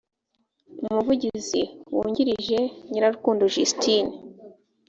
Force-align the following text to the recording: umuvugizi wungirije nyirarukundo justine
umuvugizi 0.87 1.61
wungirije 1.95 2.59
nyirarukundo 2.89 3.43
justine 3.53 4.13